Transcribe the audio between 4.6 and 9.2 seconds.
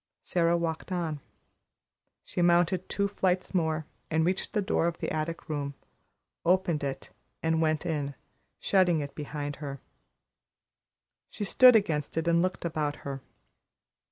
door of the attic room, opened it and went in, shutting it